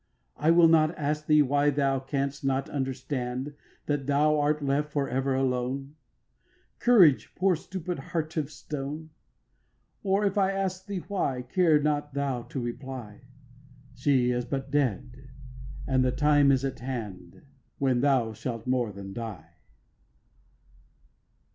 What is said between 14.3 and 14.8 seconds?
is but